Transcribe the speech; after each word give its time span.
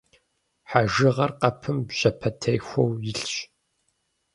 Хьэжыгъэр 0.69 1.31
къэпым 1.39 1.77
бжьэпэтехуэу 1.87 2.91
илъщ. 3.09 3.35